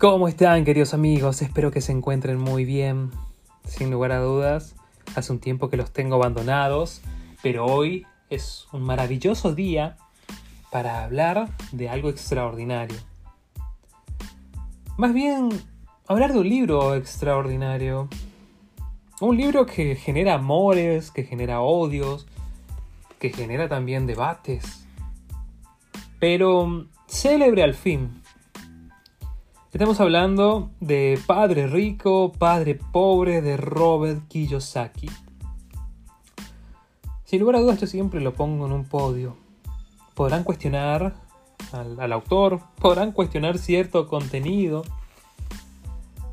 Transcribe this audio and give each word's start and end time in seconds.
¿Cómo 0.00 0.28
están 0.28 0.64
queridos 0.64 0.94
amigos? 0.94 1.42
Espero 1.42 1.72
que 1.72 1.80
se 1.80 1.90
encuentren 1.90 2.38
muy 2.38 2.64
bien. 2.64 3.10
Sin 3.64 3.90
lugar 3.90 4.12
a 4.12 4.20
dudas, 4.20 4.76
hace 5.16 5.32
un 5.32 5.40
tiempo 5.40 5.70
que 5.70 5.76
los 5.76 5.90
tengo 5.90 6.14
abandonados, 6.14 7.00
pero 7.42 7.66
hoy 7.66 8.06
es 8.30 8.68
un 8.70 8.84
maravilloso 8.84 9.56
día 9.56 9.96
para 10.70 11.02
hablar 11.02 11.48
de 11.72 11.88
algo 11.88 12.10
extraordinario. 12.10 12.96
Más 14.96 15.12
bien, 15.12 15.48
hablar 16.06 16.32
de 16.32 16.38
un 16.38 16.48
libro 16.48 16.94
extraordinario. 16.94 18.08
Un 19.20 19.36
libro 19.36 19.66
que 19.66 19.96
genera 19.96 20.34
amores, 20.34 21.10
que 21.10 21.24
genera 21.24 21.60
odios, 21.60 22.28
que 23.18 23.30
genera 23.30 23.68
también 23.68 24.06
debates. 24.06 24.86
Pero 26.20 26.86
célebre 27.08 27.64
al 27.64 27.74
fin. 27.74 28.17
Estamos 29.78 30.00
hablando 30.00 30.72
de 30.80 31.20
Padre 31.24 31.68
Rico, 31.68 32.32
Padre 32.32 32.74
Pobre 32.74 33.42
de 33.42 33.56
Robert 33.56 34.26
Kiyosaki. 34.26 35.08
Sin 37.22 37.38
lugar 37.38 37.54
a 37.54 37.60
dudas, 37.60 37.80
yo 37.80 37.86
siempre 37.86 38.20
lo 38.20 38.34
pongo 38.34 38.66
en 38.66 38.72
un 38.72 38.86
podio. 38.86 39.36
Podrán 40.16 40.42
cuestionar 40.42 41.14
al, 41.70 42.00
al 42.00 42.12
autor, 42.12 42.60
podrán 42.80 43.12
cuestionar 43.12 43.56
cierto 43.56 44.08
contenido. 44.08 44.82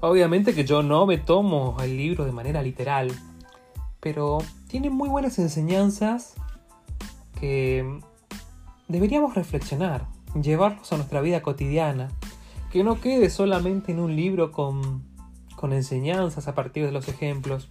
Obviamente 0.01 0.55
que 0.55 0.65
yo 0.65 0.81
no 0.81 1.05
me 1.05 1.19
tomo 1.19 1.77
el 1.83 1.97
libro 1.97 2.25
de 2.25 2.31
manera 2.31 2.63
literal, 2.63 3.11
pero 3.99 4.39
tiene 4.67 4.89
muy 4.89 5.07
buenas 5.07 5.37
enseñanzas 5.37 6.33
que 7.39 7.99
deberíamos 8.87 9.35
reflexionar, 9.35 10.07
llevarlos 10.33 10.91
a 10.91 10.97
nuestra 10.97 11.21
vida 11.21 11.43
cotidiana 11.43 12.09
que 12.75 12.83
no 12.83 12.99
quede 12.99 13.29
solamente 13.29 13.93
en 13.93 14.01
un 14.01 14.17
libro 14.17 14.51
con, 14.51 15.01
con 15.55 15.71
enseñanzas 15.71 16.49
a 16.49 16.55
partir 16.55 16.85
de 16.85 16.91
los 16.91 17.07
ejemplos. 17.07 17.69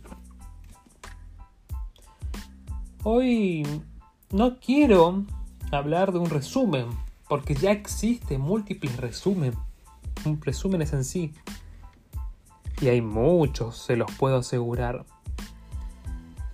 Hoy 3.03 3.67
no 4.31 4.59
quiero 4.61 5.27
hablar 5.71 6.11
de 6.11 6.21
un 6.21 6.31
resumen, 6.31 6.87
porque 7.29 7.55
ya 7.55 7.71
existen 7.71 8.41
múltiples 8.41 8.97
resúmenes, 8.97 9.59
resúmenes 10.41 10.95
en 10.95 11.05
sí. 11.05 11.35
Y 12.81 12.89
hay 12.89 13.03
muchos, 13.03 13.77
se 13.77 13.97
los 13.97 14.11
puedo 14.13 14.39
asegurar. 14.39 15.05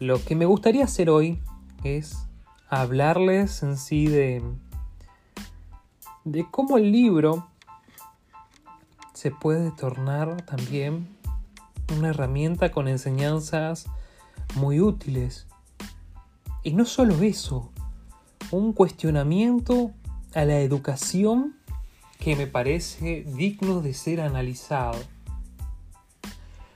Lo 0.01 0.21
que 0.25 0.35
me 0.35 0.47
gustaría 0.47 0.87
hacer 0.87 1.09
hoy 1.09 1.41
es 1.85 2.27
hablarles 2.69 3.63
en 3.63 3.77
sí 3.77 4.09
de, 4.09 4.43
de 6.25 6.47
cómo 6.51 6.79
el 6.79 6.91
libro 6.91 7.47
se 9.21 9.31
puede 9.31 9.71
tornar 9.73 10.41
también 10.47 11.07
una 11.95 12.09
herramienta 12.09 12.73
con 12.73 12.89
enseñanzas 12.89 13.85
muy 14.55 14.81
útiles. 14.81 15.47
Y 16.63 16.73
no 16.73 16.87
solo 16.87 17.21
eso, 17.21 17.71
un 18.51 18.73
cuestionamiento 18.73 19.91
a 20.35 20.47
la 20.47 20.61
educación 20.61 21.55
que 22.19 22.35
me 22.35 22.47
parece 22.47 23.27
digno 23.37 23.83
de 23.83 23.93
ser 23.93 24.23
analizado. 24.23 24.99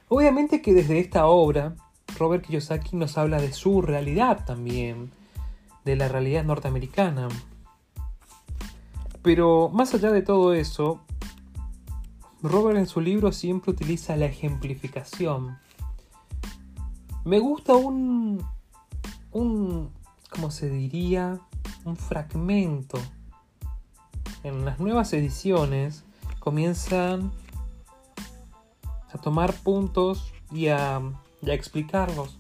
Obviamente 0.08 0.60
que 0.60 0.74
desde 0.74 0.98
esta 0.98 1.24
obra, 1.24 1.76
Robert 2.18 2.44
Kiyosaki 2.44 2.94
nos 2.94 3.16
habla 3.16 3.40
de 3.40 3.54
su 3.54 3.80
realidad 3.80 4.44
también, 4.44 5.12
de 5.86 5.96
la 5.96 6.08
realidad 6.08 6.44
norteamericana. 6.44 7.26
Pero 9.22 9.70
más 9.70 9.94
allá 9.94 10.10
de 10.10 10.20
todo 10.20 10.52
eso, 10.52 11.00
Robert 12.44 12.78
en 12.78 12.86
su 12.86 13.00
libro 13.00 13.32
siempre 13.32 13.72
utiliza 13.72 14.16
la 14.16 14.26
ejemplificación. 14.26 15.58
Me 17.24 17.38
gusta 17.38 17.74
un, 17.74 18.44
un, 19.32 19.90
¿cómo 20.28 20.50
se 20.50 20.68
diría? 20.68 21.40
Un 21.86 21.96
fragmento. 21.96 22.98
En 24.42 24.66
las 24.66 24.78
nuevas 24.78 25.14
ediciones 25.14 26.04
comienzan 26.38 27.32
a 29.10 29.16
tomar 29.18 29.54
puntos 29.54 30.34
y 30.52 30.68
a, 30.68 30.96
a 30.96 31.02
explicarlos. 31.46 32.36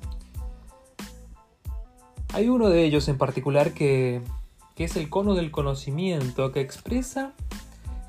Hay 2.34 2.50
uno 2.50 2.68
de 2.68 2.84
ellos 2.84 3.08
en 3.08 3.16
particular 3.16 3.72
que, 3.72 4.20
que 4.74 4.84
es 4.84 4.96
el 4.96 5.08
cono 5.08 5.34
del 5.34 5.50
conocimiento, 5.50 6.52
que 6.52 6.60
expresa 6.60 7.32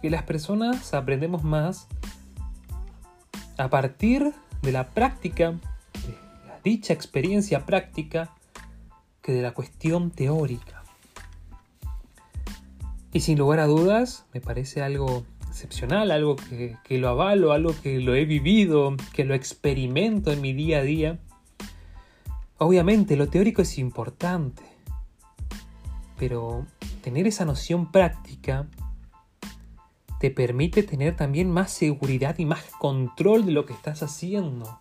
que 0.05 0.11
las 0.11 0.21
personas 0.21 0.93
aprendemos 0.93 1.43
más 1.43 1.87
a 3.57 3.71
partir 3.71 4.33
de 4.61 4.71
la 4.71 4.91
práctica, 4.91 5.53
de 5.53 6.61
dicha 6.63 6.93
experiencia 6.93 7.65
práctica, 7.65 8.29
que 9.23 9.31
de 9.31 9.41
la 9.41 9.55
cuestión 9.55 10.11
teórica. 10.11 10.83
Y 13.13 13.21
sin 13.21 13.39
lugar 13.39 13.59
a 13.59 13.65
dudas, 13.65 14.27
me 14.31 14.41
parece 14.41 14.83
algo 14.83 15.25
excepcional, 15.49 16.11
algo 16.11 16.35
que, 16.35 16.77
que, 16.83 16.99
lo 16.99 17.09
avalo, 17.09 17.51
algo 17.51 17.73
que 17.81 17.99
lo 17.99 18.13
he 18.13 18.25
vivido, 18.25 18.95
que 19.11 19.25
lo 19.25 19.33
experimento 19.33 20.31
en 20.31 20.39
mi 20.39 20.53
día 20.53 20.77
a 20.77 20.83
día. 20.83 21.19
Obviamente, 22.59 23.15
lo 23.15 23.27
teórico 23.27 23.63
es 23.63 23.79
importante, 23.79 24.61
pero 26.19 26.67
tener 27.01 27.25
esa 27.25 27.43
noción 27.43 27.91
práctica 27.91 28.67
te 30.19 30.31
permite 30.31 30.83
tener 30.83 31.15
también 31.15 31.51
más 31.51 31.71
seguridad 31.71 32.37
y 32.37 32.45
más 32.45 32.63
control 32.79 33.45
de 33.45 33.51
lo 33.51 33.65
que 33.65 33.73
estás 33.73 34.03
haciendo. 34.03 34.79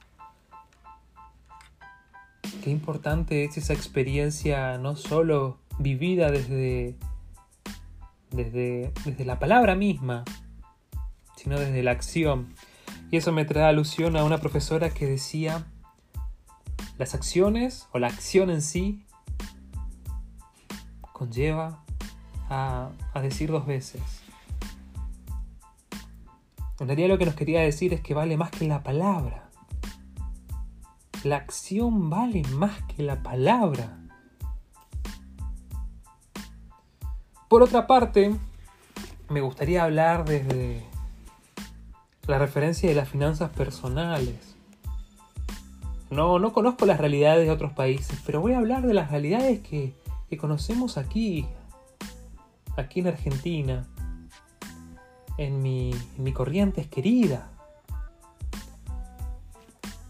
Qué 2.62 2.71
importante 2.71 3.45
es 3.45 3.56
esa 3.56 3.72
experiencia 3.72 4.78
no 4.78 4.97
solo 4.97 5.59
vivida 5.78 6.31
desde, 6.31 6.97
desde, 8.31 8.93
desde 9.05 9.25
la 9.25 9.39
palabra 9.39 9.75
misma, 9.75 10.25
sino 11.37 11.59
desde 11.59 11.83
la 11.83 11.91
acción. 11.91 12.55
Y 13.11 13.16
eso 13.16 13.33
me 13.33 13.45
trae 13.45 13.65
alusión 13.65 14.16
a 14.16 14.25
una 14.25 14.39
profesora 14.39 14.91
que 14.91 15.06
decía, 15.06 15.66
las 16.97 17.15
acciones 17.15 17.87
o 17.93 17.99
la 17.99 18.06
acción 18.06 18.51
en 18.51 18.62
sí 18.62 19.05
conlleva 21.12 21.84
a, 22.49 22.91
a 23.12 23.21
decir 23.21 23.51
dos 23.51 23.66
veces, 23.66 24.01
en 26.80 26.88
realidad 26.88 27.08
lo 27.08 27.18
que 27.18 27.26
nos 27.26 27.34
quería 27.34 27.60
decir 27.60 27.94
es 27.94 28.00
que 28.00 28.14
vale 28.14 28.36
más 28.36 28.50
que 28.50 28.66
la 28.66 28.82
palabra. 28.82 29.48
La 31.22 31.36
acción 31.36 32.10
vale 32.10 32.42
más 32.52 32.82
que 32.94 33.02
la 33.02 33.22
palabra. 33.22 33.98
Por 37.48 37.62
otra 37.62 37.86
parte, 37.86 38.34
me 39.28 39.40
gustaría 39.40 39.84
hablar 39.84 40.24
desde 40.24 40.82
la 42.26 42.38
referencia 42.38 42.88
de 42.88 42.94
las 42.96 43.08
finanzas 43.08 43.50
personales. 43.50 44.56
No, 46.10 46.38
no 46.38 46.52
conozco 46.52 46.86
las 46.86 46.98
realidades 46.98 47.46
de 47.46 47.52
otros 47.52 47.72
países, 47.72 48.20
pero 48.26 48.41
voy 48.41 48.52
a 48.52 48.58
hablar 48.58 48.82
de 48.86 48.94
las 48.94 49.10
realidades 49.10 49.60
que, 49.60 49.94
que 50.28 50.36
conocemos 50.36 50.98
aquí, 50.98 51.46
aquí 52.76 53.00
en 53.00 53.06
Argentina 53.08 53.86
en 55.37 55.62
mi, 55.62 55.91
en 55.91 56.22
mi 56.22 56.33
corriente 56.33 56.89
querida. 56.89 57.50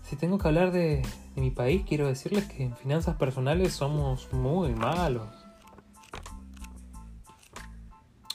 Si 0.03 0.17
tengo 0.17 0.39
que 0.39 0.49
hablar 0.49 0.71
de, 0.71 1.03
mi 1.37 1.51
país, 1.51 1.85
quiero 1.87 2.07
decirles 2.07 2.45
que 2.45 2.63
en 2.63 2.77
finanzas 2.77 3.17
personales 3.17 3.73
somos 3.73 4.33
muy 4.33 4.75
malos. 4.75 5.27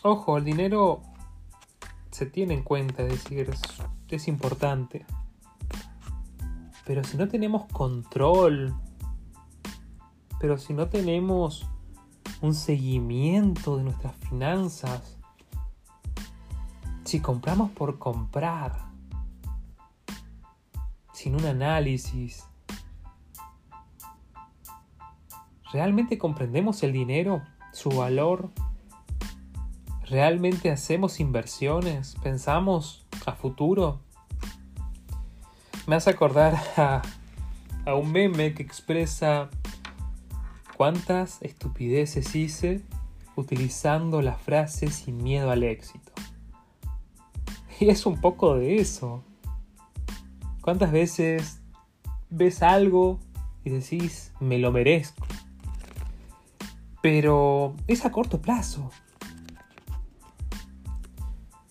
Ojo, 0.01 0.37
el 0.37 0.43
dinero 0.43 1.01
se 2.11 2.25
tiene 2.25 2.55
en 2.55 2.63
cuenta, 2.63 3.03
es 3.03 3.09
decir, 3.09 3.49
es, 3.49 3.61
es 4.09 4.27
importante. 4.27 5.05
Pero 6.85 7.03
si 7.03 7.17
no 7.17 7.27
tenemos 7.27 7.65
control, 7.71 8.75
pero 10.39 10.57
si 10.57 10.73
no 10.73 10.89
tenemos 10.89 11.65
un 12.41 12.53
seguimiento 12.53 13.77
de 13.77 13.83
nuestras 13.83 14.15
finanzas, 14.15 15.18
si 17.09 17.21
compramos 17.21 17.71
por 17.71 17.97
comprar, 17.97 18.85
sin 21.11 21.33
un 21.33 21.43
análisis, 21.43 22.43
¿realmente 25.73 26.19
comprendemos 26.19 26.83
el 26.83 26.93
dinero, 26.93 27.41
su 27.73 27.89
valor? 27.89 28.51
¿Realmente 30.03 30.69
hacemos 30.69 31.19
inversiones? 31.19 32.15
¿Pensamos 32.21 33.07
a 33.25 33.31
futuro? 33.31 34.01
Me 35.87 35.95
hace 35.95 36.11
acordar 36.11 36.61
a, 36.77 37.01
un 37.95 38.11
meme 38.11 38.53
que 38.53 38.61
expresa 38.61 39.49
cuántas 40.77 41.41
estupideces 41.41 42.35
hice 42.35 42.83
utilizando 43.35 44.21
la 44.21 44.35
frase 44.35 44.91
sin 44.91 45.17
miedo 45.23 45.49
al 45.49 45.63
éxito. 45.63 46.08
Y 47.79 47.89
es 47.89 48.05
un 48.05 48.19
poco 48.19 48.55
de 48.55 48.75
eso. 48.75 49.23
¿Cuántas 50.61 50.91
veces 50.91 51.61
ves 52.29 52.61
algo 52.61 53.19
y 53.63 53.69
decís, 53.69 54.33
me 54.41 54.57
lo 54.59 54.73
merezco? 54.73 55.25
Pero 57.01 57.73
es 57.87 58.03
a 58.03 58.11
corto 58.11 58.41
plazo. 58.41 58.91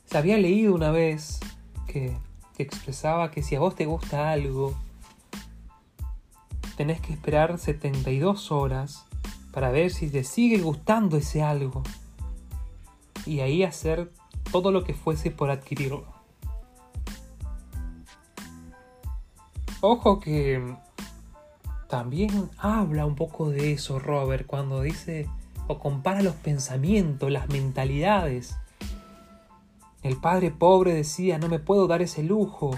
Se 0.06 0.16
había 0.16 0.38
leído 0.38 0.74
una 0.74 0.90
vez 0.90 1.40
que, 1.86 2.16
que 2.56 2.62
expresaba 2.62 3.30
que 3.30 3.42
si 3.42 3.54
a 3.54 3.60
vos 3.60 3.74
te 3.74 3.84
gusta 3.84 4.30
algo, 4.30 4.74
tenés 6.78 7.02
que 7.02 7.12
esperar 7.12 7.58
72 7.58 8.50
horas 8.50 9.04
para 9.52 9.70
ver 9.70 9.90
si 9.90 10.08
te 10.08 10.24
sigue 10.24 10.56
gustando 10.58 11.18
ese 11.18 11.42
algo. 11.42 11.82
Y 13.26 13.40
ahí 13.40 13.62
hacer 13.62 14.10
todo 14.50 14.70
lo 14.70 14.84
que 14.84 14.94
fuese 14.94 15.30
por 15.30 15.50
adquirirlo. 15.50 16.04
Ojo 19.80 20.18
que 20.18 20.76
también 21.88 22.50
habla 22.58 23.06
un 23.06 23.14
poco 23.14 23.50
de 23.50 23.72
eso 23.72 23.98
Robert 23.98 24.46
cuando 24.46 24.82
dice 24.82 25.28
o 25.68 25.78
compara 25.78 26.22
los 26.22 26.34
pensamientos, 26.34 27.30
las 27.30 27.48
mentalidades. 27.48 28.56
El 30.02 30.16
padre 30.16 30.50
pobre 30.50 30.94
decía, 30.94 31.38
no 31.38 31.48
me 31.48 31.58
puedo 31.58 31.86
dar 31.86 32.02
ese 32.02 32.22
lujo, 32.22 32.76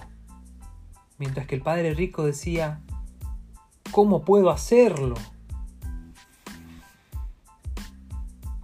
mientras 1.19 1.47
que 1.47 1.55
el 1.55 1.63
padre 1.63 1.95
rico 1.95 2.25
decía, 2.25 2.81
¿Cómo 3.91 4.23
puedo 4.23 4.51
hacerlo? 4.51 5.17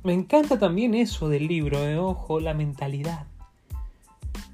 Me 0.07 0.15
encanta 0.15 0.57
también 0.57 0.95
eso 0.95 1.29
del 1.29 1.49
libro, 1.49 1.81
de 1.81 1.95
eh, 1.95 1.99
ojo, 1.99 2.39
la 2.39 2.55
mentalidad, 2.55 3.27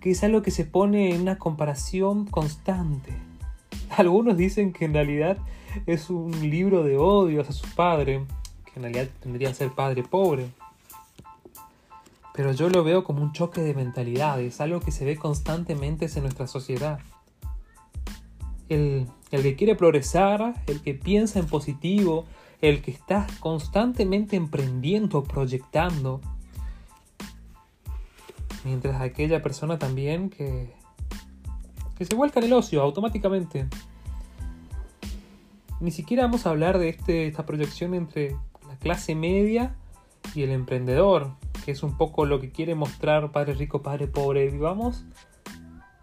que 0.01 0.13
es 0.13 0.25
algo 0.25 0.41
que 0.41 0.51
se 0.51 0.65
pone 0.65 1.15
en 1.15 1.21
una 1.21 1.37
comparación 1.37 2.25
constante. 2.25 3.13
Algunos 3.99 4.39
dicen 4.39 4.73
que 4.73 4.87
en 4.87 4.95
realidad 4.95 5.37
es 5.85 6.09
un 6.09 6.49
libro 6.49 6.85
de 6.85 6.97
odios 6.97 7.51
a 7.51 7.53
su 7.53 7.67
padre, 7.75 8.25
que 8.65 8.73
en 8.77 8.85
realidad 8.85 9.09
tendría 9.21 9.49
que 9.49 9.55
ser 9.55 9.73
padre 9.73 10.03
pobre. 10.03 10.47
Pero 12.33 12.53
yo 12.53 12.71
lo 12.71 12.83
veo 12.83 13.05
como 13.05 13.23
un 13.23 13.35
choque 13.35 13.61
de 13.61 13.75
mentalidades, 13.75 14.59
algo 14.63 14.81
que 14.81 14.91
se 14.91 15.05
ve 15.05 15.19
constantemente 15.19 16.07
en 16.07 16.23
nuestra 16.23 16.47
sociedad 16.47 16.99
el, 18.73 19.07
que 19.31 19.57
quiere 19.57 19.75
progresar, 19.77 20.55
el 20.67 20.81
que 20.81 20.95
piensa 20.95 21.39
en 21.39 21.47
positivo, 21.47 22.25
el 22.63 22.81
que 22.81 22.93
está 22.93 23.27
constantemente 23.41 24.37
emprendiendo, 24.37 25.25
proyectando. 25.25 26.21
Mientras 28.65 29.03
aquella 29.03 29.43
persona 29.43 29.79
también 29.79 30.31
que, 30.31 30.73
que 31.99 32.05
se 32.05 32.15
vuelca 32.15 32.39
en 32.39 32.47
el 32.47 32.53
ocio 32.53 32.81
automáticamente. 32.81 33.67
Ni 35.81 35.91
siquiera 35.91 36.23
vamos 36.23 36.47
a 36.47 36.51
hablar 36.51 36.79
de 36.79 36.89
este, 36.89 37.27
esta 37.27 37.45
proyección 37.45 37.95
entre 37.95 38.37
la 38.69 38.77
clase 38.79 39.17
media 39.17 39.75
y 40.33 40.43
el 40.43 40.51
emprendedor, 40.51 41.33
que 41.65 41.73
es 41.73 41.83
un 41.83 41.97
poco 41.97 42.25
lo 42.27 42.41
que 42.41 42.53
quiere 42.53 42.77
mostrar 42.77 43.33
Padre 43.33 43.55
Rico, 43.55 43.83
Padre 43.83 44.07
Pobre. 44.07 44.49
Vivamos 44.49 45.05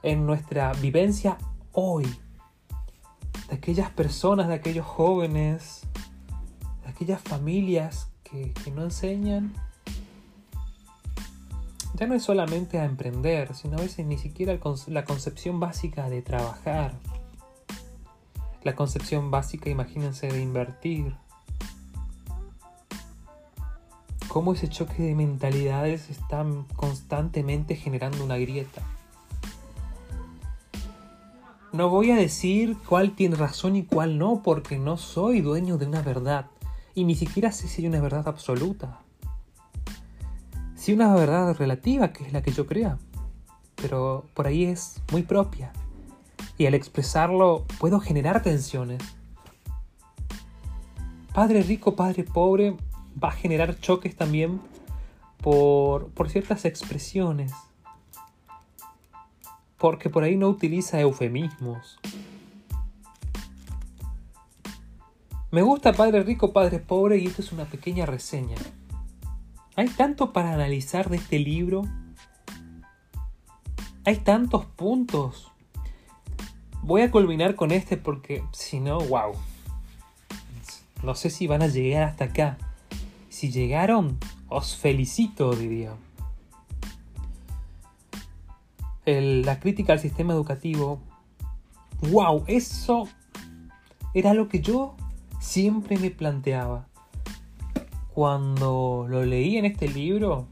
en 0.03 0.25
nuestra 0.25 0.73
vivencia 0.73 1.37
hoy, 1.71 2.05
de 3.47 3.55
aquellas 3.55 3.89
personas, 3.91 4.49
de 4.49 4.55
aquellos 4.55 4.85
jóvenes, 4.85 5.87
aquellas 6.99 7.21
familias 7.21 8.07
que, 8.25 8.51
no 8.75 8.83
enseñan. 8.83 9.53
Ya 11.95 12.07
no 12.07 12.13
es 12.13 12.23
solamente 12.23 12.77
a 12.77 12.83
emprender, 12.83 13.55
sino 13.55 13.77
a 13.77 13.81
veces 13.81 14.05
ni 14.05 14.17
siquiera 14.17 14.59
la 14.87 15.05
concepción 15.05 15.61
básica 15.61 16.09
de 16.09 16.21
trabajar. 16.21 16.91
La 18.63 18.75
concepción 18.75 19.31
básica, 19.31 19.69
imagínense, 19.69 20.27
de 20.27 20.41
invertir. 20.41 21.15
Cómo 24.27 24.51
ese 24.51 24.67
choque 24.67 25.01
de 25.01 25.15
mentalidades 25.15 26.09
está 26.09 26.45
constantemente 26.75 27.77
generando 27.77 28.25
una 28.25 28.35
grieta. 28.35 28.81
No 31.71 31.87
voy 31.87 32.11
a 32.11 32.17
decir 32.17 32.75
cuál 32.89 33.11
tiene 33.15 33.37
razón 33.37 33.77
y 33.77 33.83
cuál 33.83 34.17
no, 34.17 34.41
porque 34.43 34.77
no 34.77 34.97
soy 34.97 35.39
dueño 35.39 35.77
de 35.77 35.85
una 35.85 36.01
verdad. 36.01 36.47
Y 36.99 37.05
ni 37.05 37.15
siquiera 37.15 37.53
sé 37.53 37.69
si 37.69 37.81
hay 37.81 37.87
una 37.87 38.01
verdad 38.01 38.27
absoluta. 38.27 38.99
Sí 40.75 40.91
una 40.91 41.15
verdad 41.15 41.55
relativa, 41.55 42.11
que 42.11 42.25
es 42.25 42.33
la 42.33 42.41
que 42.41 42.51
yo 42.51 42.67
crea. 42.67 42.97
Pero 43.77 44.25
por 44.33 44.47
ahí 44.47 44.65
es 44.65 45.01
muy 45.13 45.23
propia. 45.23 45.71
Y 46.57 46.65
al 46.65 46.73
expresarlo 46.73 47.65
puedo 47.79 48.01
generar 48.01 48.43
tensiones. 48.43 49.01
Padre 51.33 51.63
rico, 51.63 51.95
padre 51.95 52.25
pobre 52.25 52.75
va 53.23 53.29
a 53.29 53.31
generar 53.31 53.79
choques 53.79 54.17
también 54.17 54.59
por, 55.41 56.09
por 56.09 56.29
ciertas 56.29 56.65
expresiones 56.65 57.53
porque 59.77 60.09
por 60.09 60.23
ahí 60.23 60.35
no 60.35 60.49
utiliza 60.49 60.99
eufemismos. 60.99 61.97
Me 65.51 65.61
gusta 65.61 65.93
Padre 65.93 66.23
Rico, 66.23 66.53
Padre 66.53 66.79
Pobre 66.79 67.17
y 67.17 67.25
esta 67.27 67.41
es 67.41 67.51
una 67.51 67.65
pequeña 67.65 68.05
reseña. 68.05 68.55
Hay 69.75 69.87
tanto 69.87 70.31
para 70.31 70.53
analizar 70.53 71.09
de 71.09 71.17
este 71.17 71.39
libro. 71.39 71.83
Hay 74.05 74.17
tantos 74.17 74.65
puntos. 74.65 75.51
Voy 76.83 77.01
a 77.01 77.11
culminar 77.11 77.55
con 77.55 77.71
este 77.71 77.97
porque 77.97 78.43
si 78.51 78.79
no, 78.79 78.99
wow. 78.99 79.33
No 81.03 81.15
sé 81.15 81.29
si 81.29 81.47
van 81.47 81.63
a 81.63 81.67
llegar 81.67 82.03
hasta 82.03 82.25
acá. 82.25 82.57
Si 83.29 83.51
llegaron, 83.51 84.17
os 84.49 84.75
felicito, 84.75 85.55
diría 85.55 85.95
la 89.05 89.59
crítica 89.59 89.93
al 89.93 89.99
sistema 89.99 90.33
educativo, 90.33 90.99
wow, 92.11 92.43
eso 92.47 93.07
era 94.13 94.33
lo 94.33 94.47
que 94.47 94.61
yo 94.61 94.95
siempre 95.39 95.97
me 95.97 96.11
planteaba. 96.11 96.87
Cuando 98.13 99.05
lo 99.09 99.25
leí 99.25 99.57
en 99.57 99.65
este 99.65 99.87
libro, 99.87 100.47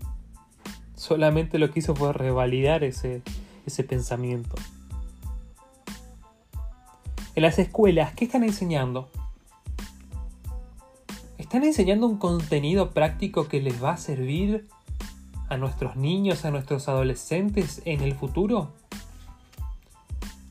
solamente 0.96 1.60
lo 1.60 1.70
que 1.72 1.80
hizo 1.80 1.96
fue 1.96 2.14
revalidar 2.14 2.84
ese, 2.84 3.22
ese 3.66 3.84
pensamiento. 3.84 4.56
En 7.36 7.44
las 7.44 7.60
escuelas, 7.60 8.14
¿qué 8.14 8.26
están 8.26 8.44
enseñando? 8.44 9.10
¿Están 11.38 11.64
enseñando 11.64 12.08
un 12.08 12.18
contenido 12.18 12.92
práctico 12.92 13.48
que 13.48 13.62
les 13.62 13.84
va 13.84 13.92
a 13.92 13.98
servir 13.98 14.68
a 15.50 15.58
nuestros 15.58 15.96
niños, 15.96 16.46
a 16.46 16.52
nuestros 16.52 16.88
adolescentes 16.88 17.82
en 17.86 18.02
el 18.02 18.16
futuro? 18.16 18.74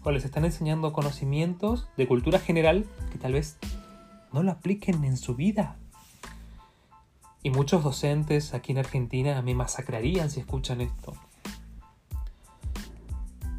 ¿O 0.04 0.10
les 0.12 0.24
están 0.24 0.44
enseñando 0.44 0.92
conocimientos 0.92 1.88
de 1.96 2.06
cultura 2.06 2.38
general 2.38 2.84
que 3.10 3.18
tal 3.18 3.32
vez 3.32 3.58
no 4.32 4.42
lo 4.42 4.52
apliquen 4.52 5.04
en 5.04 5.16
su 5.16 5.34
vida? 5.34 5.76
Y 7.42 7.50
muchos 7.50 7.84
docentes 7.84 8.54
aquí 8.54 8.72
en 8.72 8.78
Argentina 8.78 9.40
me 9.42 9.54
masacrarían 9.54 10.30
si 10.30 10.40
escuchan 10.40 10.80
esto. 10.80 11.14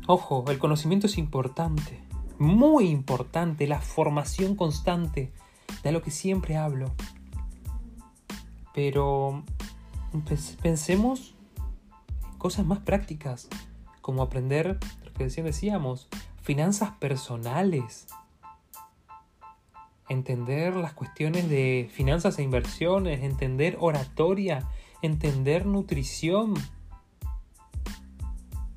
Ojo, 0.08 0.46
el 0.50 0.60
conocimiento 0.60 1.08
es 1.08 1.18
importante, 1.18 2.02
muy 2.40 2.90
importante, 2.90 3.68
la 3.68 3.82
formación 3.82 4.56
constante, 4.56 5.32
de 5.84 5.92
lo 5.92 6.02
que 6.02 6.12
siempre 6.12 6.58
hablo. 6.58 6.94
Pero 8.74 9.44
pensemos 10.62 11.36
en 12.32 12.38
cosas 12.38 12.66
más 12.66 12.80
prácticas, 12.80 13.50
como 14.02 14.22
aprender, 14.22 14.80
lo 15.04 15.14
que 15.14 15.26
decíamos, 15.26 16.08
finanzas 16.42 16.92
personales, 16.92 18.08
entender 20.10 20.76
las 20.76 20.94
cuestiones 20.94 21.50
de 21.50 21.90
finanzas 21.92 22.40
e 22.40 22.44
inversiones, 22.44 23.24
entender 23.24 23.78
oratoria, 23.80 24.68
entender 25.02 25.66
nutrición. 25.66 26.54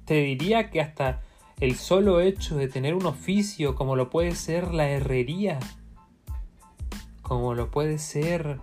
Te 0.04 0.22
diría 0.22 0.70
que 0.70 0.80
hasta 0.80 1.22
el 1.60 1.76
solo 1.76 2.20
hecho 2.20 2.56
de 2.56 2.68
tener 2.68 2.94
un 2.94 3.06
oficio 3.06 3.74
como 3.74 3.94
lo 3.96 4.10
puede 4.10 4.34
ser 4.34 4.72
la 4.72 4.88
herrería, 4.88 5.60
como 7.22 7.54
lo 7.54 7.70
puede 7.70 7.98
ser 7.98 8.58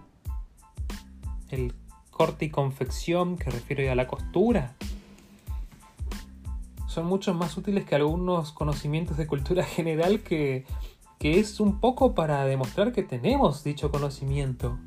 el 1.49 1.73
corte 2.11 2.45
y 2.45 2.49
confección, 2.49 3.37
que 3.37 3.49
refiere 3.49 3.89
a 3.89 3.95
la 3.95 4.07
costura. 4.07 4.75
Son 6.87 7.05
mucho 7.05 7.33
más 7.35 7.55
útiles 7.55 7.85
que 7.85 7.95
algunos 7.95 8.51
conocimientos 8.51 9.17
de 9.17 9.27
cultura 9.27 9.63
general 9.77 10.21
que, 10.21 10.65
que 11.19 11.39
es 11.39 11.59
un 11.59 11.79
poco 11.79 12.13
para 12.13 12.45
demostrar 12.45 12.93
que 12.93 13.03
tenemos 13.03 13.63
dicho 13.63 13.91
conocimiento. 13.91 14.77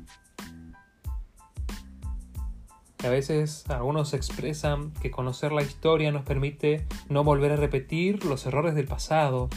A 3.03 3.09
veces 3.09 3.67
algunos 3.67 4.13
expresan 4.13 4.91
que 5.01 5.09
conocer 5.09 5.51
la 5.51 5.63
historia 5.63 6.11
nos 6.11 6.23
permite 6.23 6.85
no 7.09 7.23
volver 7.23 7.51
a 7.51 7.55
repetir 7.55 8.25
los 8.25 8.45
errores 8.45 8.75
del 8.75 8.87
pasado. 8.87 9.49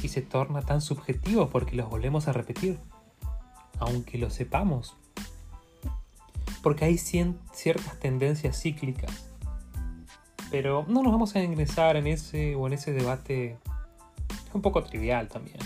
Y 0.00 0.08
se 0.08 0.22
torna 0.22 0.62
tan 0.62 0.80
subjetivo 0.80 1.48
porque 1.48 1.74
los 1.74 1.88
volvemos 1.90 2.28
a 2.28 2.32
repetir, 2.32 2.78
aunque 3.78 4.18
lo 4.18 4.30
sepamos. 4.30 4.96
Porque 6.62 6.84
hay 6.84 6.98
ciertas 6.98 7.98
tendencias 7.98 8.60
cíclicas. 8.62 9.30
Pero 10.50 10.84
no 10.86 11.02
nos 11.02 11.12
vamos 11.12 11.34
a 11.34 11.42
ingresar 11.42 11.96
en 11.96 12.06
ese 12.06 12.54
o 12.54 12.66
en 12.68 12.74
ese 12.74 12.92
debate 12.92 13.58
un 14.54 14.62
poco 14.62 14.82
trivial 14.82 15.28
también. 15.28 15.58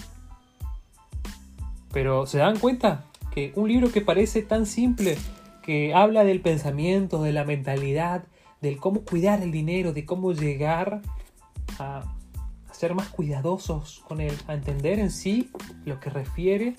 Pero 1.92 2.26
¿se 2.26 2.38
dan 2.38 2.59
cuenta 2.59 3.04
que 3.33 3.52
un 3.54 3.68
libro 3.68 3.90
que 3.92 4.00
parece 4.00 4.42
tan 4.42 4.66
simple 4.66 5.16
que 5.62 5.95
habla 5.95 6.25
del 6.25 6.40
pensamiento, 6.40 7.23
de 7.23 7.33
la 7.33 7.45
mentalidad, 7.45 8.25
del 8.61 8.78
cómo 8.78 9.02
cuidar 9.02 9.42
el 9.42 9.52
dinero, 9.52 9.92
de 9.92 10.04
cómo 10.04 10.33
llegar 10.33 11.02
a, 11.78 12.14
ser 12.73 12.95
más 12.95 13.09
cuidadosos 13.09 14.04
con 14.07 14.21
él, 14.21 14.35
a 14.47 14.54
entender 14.54 15.00
en 15.00 15.11
sí 15.11 15.50
lo 15.85 15.99
que 15.99 16.11
refiere 16.11 16.76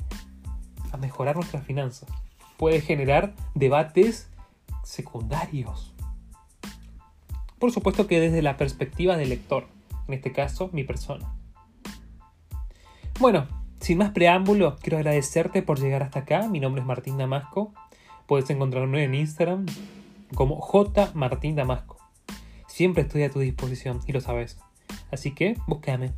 a 0.91 0.97
mejorar 0.97 1.35
nuestras 1.35 1.65
finanzas. 1.65 2.09
Puede 2.57 2.79
generar 2.79 3.33
debates 3.53 4.29
secundarios. 4.83 5.93
Por 7.59 7.71
supuesto 7.71 8.07
que 8.07 8.21
desde 8.21 8.41
la 8.41 8.55
perspectiva 8.55 9.17
del 9.17 9.29
lector, 9.29 9.67
en 10.07 10.13
este 10.13 10.31
caso 10.31 10.69
mi 10.71 10.83
persona. 10.83 11.38
Bueno, 13.19 13.47
sin 13.81 13.97
más 13.97 14.11
preámbulos, 14.11 14.79
quiero 14.79 14.97
agradecerte 14.97 15.61
por 15.61 15.77
llegar 15.77 16.03
hasta 16.03 16.19
acá. 16.19 16.47
Mi 16.47 16.61
nombre 16.61 16.81
es 16.81 16.87
Martín 16.87 17.17
Damasco 17.17 17.73
Puedes 18.27 18.49
encontrarme 18.51 19.03
en 19.03 19.15
Instagram 19.15 19.65
como 20.35 20.61
J. 20.61 21.11
Martín 21.15 21.55
Damasco. 21.55 21.97
Siempre 22.67 23.01
estoy 23.01 23.23
a 23.23 23.31
tu 23.31 23.39
disposición 23.39 24.01
y 24.05 24.13
lo 24.13 24.21
sabes. 24.21 24.59
Así 25.11 25.31
que 25.33 25.57
búscame. 25.67 26.13